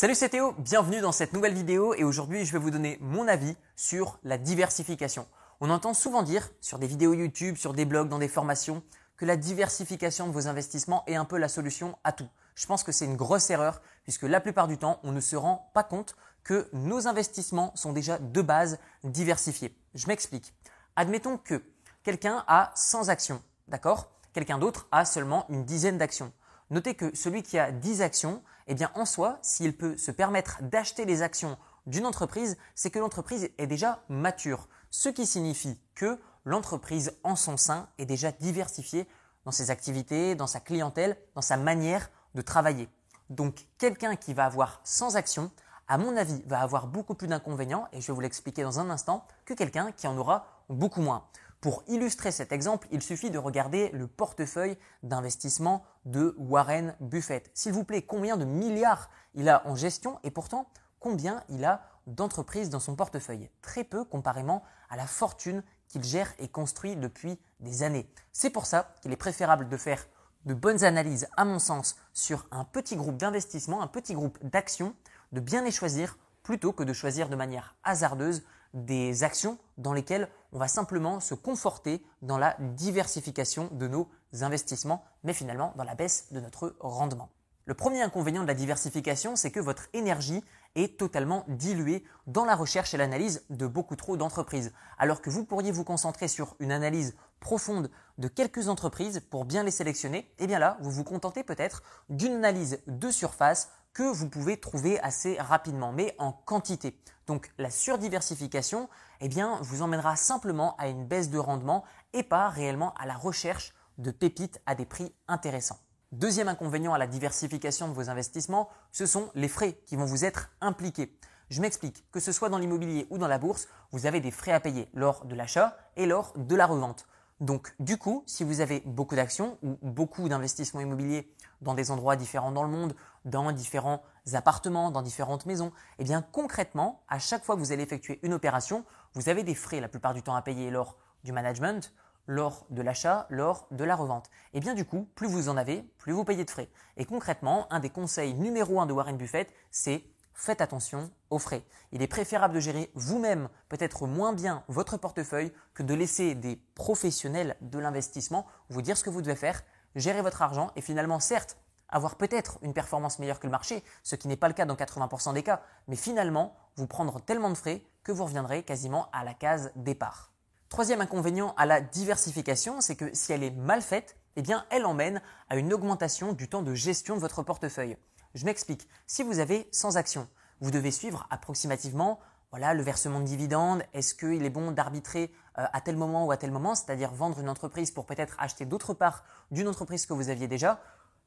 [0.00, 3.28] Salut c'est Théo, bienvenue dans cette nouvelle vidéo et aujourd'hui je vais vous donner mon
[3.28, 5.26] avis sur la diversification.
[5.60, 8.82] On entend souvent dire sur des vidéos YouTube, sur des blogs, dans des formations,
[9.18, 12.30] que la diversification de vos investissements est un peu la solution à tout.
[12.54, 15.36] Je pense que c'est une grosse erreur puisque la plupart du temps on ne se
[15.36, 19.76] rend pas compte que nos investissements sont déjà de base diversifiés.
[19.94, 20.54] Je m'explique.
[20.96, 21.62] Admettons que
[22.04, 24.10] quelqu'un a 100 actions, d'accord?
[24.32, 26.32] Quelqu'un d'autre a seulement une dizaine d'actions.
[26.70, 30.62] Notez que celui qui a 10 actions, eh bien en soi, s'il peut se permettre
[30.62, 34.68] d'acheter les actions d'une entreprise, c'est que l'entreprise est déjà mature.
[34.90, 39.08] Ce qui signifie que l'entreprise en son sein est déjà diversifiée
[39.44, 42.88] dans ses activités, dans sa clientèle, dans sa manière de travailler.
[43.30, 45.50] Donc quelqu'un qui va avoir 100 actions,
[45.88, 48.90] à mon avis, va avoir beaucoup plus d'inconvénients, et je vais vous l'expliquer dans un
[48.90, 51.24] instant, que quelqu'un qui en aura beaucoup moins.
[51.60, 57.50] Pour illustrer cet exemple, il suffit de regarder le portefeuille d'investissement de Warren Buffett.
[57.52, 60.70] S'il vous plaît, combien de milliards il a en gestion et pourtant
[61.00, 63.50] combien il a d'entreprises dans son portefeuille?
[63.60, 68.10] Très peu comparément à la fortune qu'il gère et construit depuis des années.
[68.32, 70.06] C'est pour ça qu'il est préférable de faire
[70.46, 74.94] de bonnes analyses, à mon sens, sur un petit groupe d'investissement, un petit groupe d'actions,
[75.32, 80.28] de bien les choisir plutôt que de choisir de manière hasardeuse des actions dans lesquelles
[80.52, 84.08] on va simplement se conforter dans la diversification de nos
[84.40, 87.30] investissements, mais finalement dans la baisse de notre rendement.
[87.66, 90.42] Le premier inconvénient de la diversification, c'est que votre énergie
[90.74, 94.72] est totalement diluée dans la recherche et l'analyse de beaucoup trop d'entreprises.
[94.98, 99.62] Alors que vous pourriez vous concentrer sur une analyse profonde de quelques entreprises pour bien
[99.62, 104.02] les sélectionner, et eh bien là, vous vous contentez peut-être d'une analyse de surface que
[104.02, 106.98] vous pouvez trouver assez rapidement, mais en quantité.
[107.26, 108.88] Donc la surdiversification,
[109.20, 113.14] eh bien, vous emmènera simplement à une baisse de rendement et pas réellement à la
[113.14, 115.78] recherche de pépites à des prix intéressants.
[116.12, 120.24] Deuxième inconvénient à la diversification de vos investissements, ce sont les frais qui vont vous
[120.24, 121.16] être impliqués.
[121.50, 124.52] Je m'explique, que ce soit dans l'immobilier ou dans la bourse, vous avez des frais
[124.52, 127.06] à payer lors de l'achat et lors de la revente.
[127.40, 132.16] Donc du coup, si vous avez beaucoup d'actions ou beaucoup d'investissements immobiliers dans des endroits
[132.16, 134.02] différents dans le monde, dans différents
[134.34, 138.34] appartements, dans différentes maisons, eh bien concrètement, à chaque fois que vous allez effectuer une
[138.34, 138.84] opération,
[139.14, 141.94] vous avez des frais la plupart du temps à payer lors du management,
[142.26, 144.26] lors de l'achat, lors de la revente.
[144.52, 146.68] Et eh bien du coup, plus vous en avez, plus vous payez de frais.
[146.98, 150.04] Et concrètement, un des conseils numéro un de Warren Buffett, c'est
[150.34, 151.62] faites attention aux frais.
[151.92, 156.56] Il est préférable de gérer vous-même peut-être moins bien votre portefeuille que de laisser des
[156.74, 159.62] professionnels de l'investissement vous dire ce que vous devez faire,
[159.94, 161.56] gérer votre argent et finalement certes
[161.90, 164.76] avoir peut-être une performance meilleure que le marché, ce qui n'est pas le cas dans
[164.76, 169.24] 80% des cas, mais finalement vous prendre tellement de frais que vous reviendrez quasiment à
[169.24, 170.32] la case départ.
[170.68, 174.86] Troisième inconvénient à la diversification, c'est que si elle est mal faite, eh bien elle
[174.86, 177.96] emmène à une augmentation du temps de gestion de votre portefeuille.
[178.34, 178.88] Je m'explique.
[179.06, 180.28] Si vous avez 100 actions,
[180.60, 182.20] vous devez suivre approximativement
[182.50, 183.82] voilà, le versement de dividendes.
[183.92, 187.40] Est-ce qu'il est bon d'arbitrer euh, à tel moment ou à tel moment, c'est-à-dire vendre
[187.40, 190.80] une entreprise pour peut-être acheter d'autres parts d'une entreprise que vous aviez déjà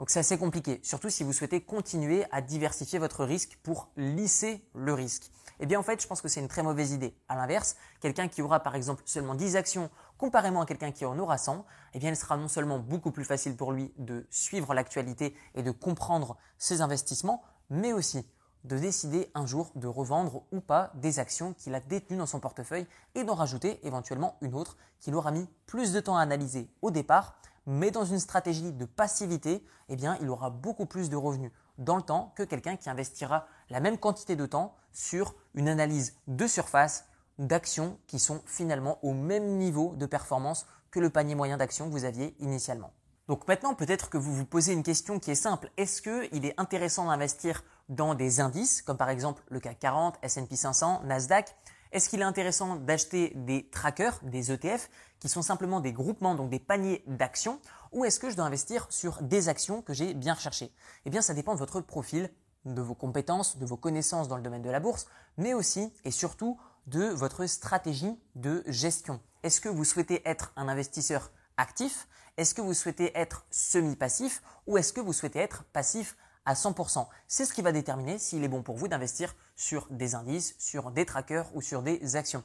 [0.00, 4.64] donc c'est assez compliqué, surtout si vous souhaitez continuer à diversifier votre risque pour lisser
[4.74, 5.30] le risque.
[5.60, 7.14] Eh bien en fait, je pense que c'est une très mauvaise idée.
[7.28, 11.18] À l'inverse, quelqu'un qui aura par exemple seulement 10 actions comparément à quelqu'un qui en
[11.18, 14.72] aura 100, eh bien il sera non seulement beaucoup plus facile pour lui de suivre
[14.72, 18.26] l'actualité et de comprendre ses investissements, mais aussi
[18.64, 22.40] de décider un jour de revendre ou pas des actions qu'il a détenues dans son
[22.40, 26.70] portefeuille et d'en rajouter éventuellement une autre qu'il aura mis plus de temps à analyser
[26.80, 27.36] au départ
[27.70, 31.96] mais dans une stratégie de passivité, eh bien, il aura beaucoup plus de revenus dans
[31.96, 36.48] le temps que quelqu'un qui investira la même quantité de temps sur une analyse de
[36.48, 37.04] surface
[37.38, 41.92] d'actions qui sont finalement au même niveau de performance que le panier moyen d'actions que
[41.92, 42.92] vous aviez initialement.
[43.28, 45.70] Donc maintenant, peut-être que vous vous posez une question qui est simple.
[45.76, 50.56] Est-ce qu'il est intéressant d'investir dans des indices, comme par exemple le CAC 40, S&P
[50.56, 51.54] 500, Nasdaq
[51.92, 56.50] est-ce qu'il est intéressant d'acheter des trackers, des ETF, qui sont simplement des groupements, donc
[56.50, 57.60] des paniers d'actions,
[57.92, 60.72] ou est-ce que je dois investir sur des actions que j'ai bien recherchées?
[61.04, 62.30] Eh bien, ça dépend de votre profil,
[62.64, 65.06] de vos compétences, de vos connaissances dans le domaine de la bourse,
[65.36, 69.20] mais aussi et surtout de votre stratégie de gestion.
[69.42, 72.08] Est-ce que vous souhaitez être un investisseur actif?
[72.36, 74.42] Est-ce que vous souhaitez être semi-passif?
[74.66, 76.16] Ou est-ce que vous souhaitez être passif
[76.50, 77.06] à 100%.
[77.28, 80.90] C'est ce qui va déterminer s'il est bon pour vous d'investir sur des indices, sur
[80.90, 82.42] des trackers ou sur des actions.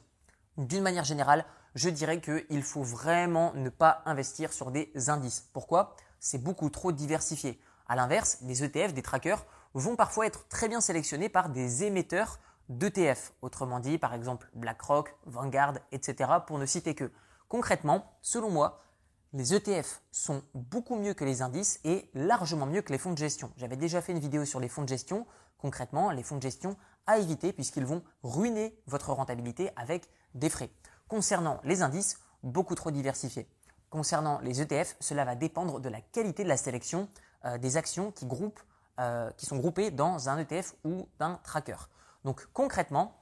[0.58, 1.44] D'une manière générale,
[1.74, 5.48] je dirais qu'il faut vraiment ne pas investir sur des indices.
[5.52, 5.96] Pourquoi?
[6.20, 7.60] C'est beaucoup trop diversifié.
[7.88, 9.44] À l'inverse, les ETF, des trackers,
[9.74, 12.38] vont parfois être très bien sélectionnés par des émetteurs
[12.68, 13.32] d'ETF.
[13.42, 16.30] Autrement dit, par exemple BlackRock, Vanguard, etc.
[16.46, 17.10] pour ne citer que.
[17.48, 18.84] Concrètement, selon moi,
[19.32, 23.18] les ETF sont beaucoup mieux que les indices et largement mieux que les fonds de
[23.18, 23.52] gestion.
[23.56, 25.26] J'avais déjà fait une vidéo sur les fonds de gestion
[25.58, 26.76] Concrètement, les fonds de gestion
[27.06, 30.70] à éviter puisqu'ils vont ruiner votre rentabilité avec des frais.
[31.08, 33.48] Concernant les indices, beaucoup trop diversifiés.
[33.90, 37.08] Concernant les ETF, cela va dépendre de la qualité de la sélection
[37.44, 38.60] euh, des actions qui, groupent,
[38.98, 41.76] euh, qui sont groupées dans un ETF ou d'un tracker.
[42.24, 43.16] Donc concrètement,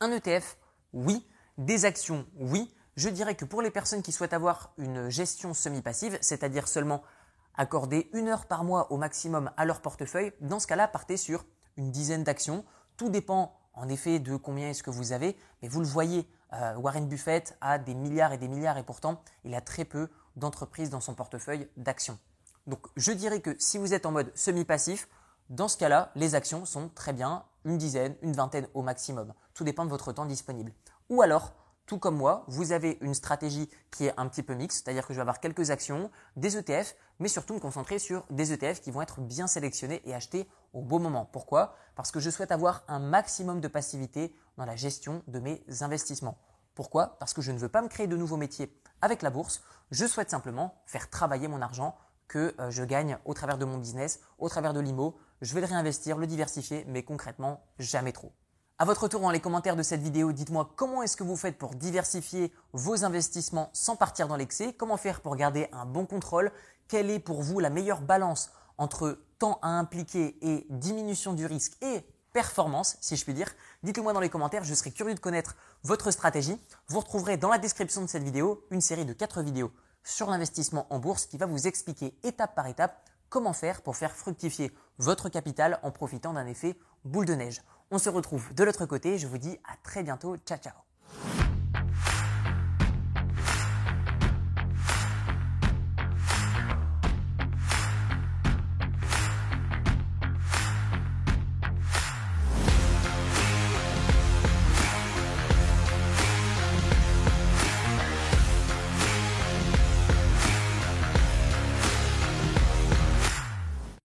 [0.00, 0.56] un ETF,
[0.92, 1.26] oui,
[1.58, 2.74] des actions, oui.
[2.98, 7.04] Je dirais que pour les personnes qui souhaitent avoir une gestion semi-passive, c'est-à-dire seulement
[7.54, 11.44] accorder une heure par mois au maximum à leur portefeuille, dans ce cas-là, partez sur
[11.76, 12.64] une dizaine d'actions.
[12.96, 16.74] Tout dépend en effet de combien est-ce que vous avez, mais vous le voyez, euh,
[16.74, 20.90] Warren Buffett a des milliards et des milliards et pourtant il a très peu d'entreprises
[20.90, 22.18] dans son portefeuille d'actions.
[22.66, 25.08] Donc je dirais que si vous êtes en mode semi-passif,
[25.50, 29.34] dans ce cas-là, les actions sont très bien une dizaine, une vingtaine au maximum.
[29.54, 30.72] Tout dépend de votre temps disponible.
[31.10, 31.54] Ou alors,
[31.88, 35.14] tout comme moi, vous avez une stratégie qui est un petit peu mixte, c'est-à-dire que
[35.14, 38.90] je vais avoir quelques actions, des ETF, mais surtout me concentrer sur des ETF qui
[38.90, 41.24] vont être bien sélectionnés et achetés au bon moment.
[41.32, 41.74] Pourquoi?
[41.96, 46.36] Parce que je souhaite avoir un maximum de passivité dans la gestion de mes investissements.
[46.74, 47.16] Pourquoi?
[47.18, 48.70] Parce que je ne veux pas me créer de nouveaux métiers
[49.00, 51.96] avec la bourse, je souhaite simplement faire travailler mon argent
[52.28, 55.18] que euh, je gagne au travers de mon business, au travers de l'IMO.
[55.40, 58.32] Je vais le réinvestir, le diversifier, mais concrètement, jamais trop.
[58.80, 61.58] À votre tour, dans les commentaires de cette vidéo, dites-moi comment est-ce que vous faites
[61.58, 66.52] pour diversifier vos investissements sans partir dans l'excès, comment faire pour garder un bon contrôle,
[66.86, 71.76] quelle est pour vous la meilleure balance entre temps à impliquer et diminution du risque
[71.82, 73.52] et performance, si je puis dire?
[73.82, 76.56] Dites-le moi dans les commentaires, je serai curieux de connaître votre stratégie.
[76.86, 79.72] Vous retrouverez dans la description de cette vidéo une série de 4 vidéos
[80.04, 84.14] sur l'investissement en bourse qui va vous expliquer étape par étape comment faire pour faire
[84.14, 87.60] fructifier votre capital en profitant d'un effet boule de neige.
[87.90, 89.18] On se retrouve de l'autre côté.
[89.18, 90.36] Je vous dis à très bientôt.
[90.44, 90.87] Ciao, ciao.